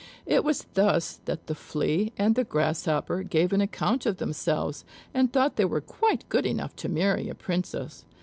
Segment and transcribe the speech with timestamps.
[0.25, 5.31] It was thus that the Flea and the Grasshopper gave an account of themselves, and
[5.31, 8.03] thought they were quite good enough to marry a Princess.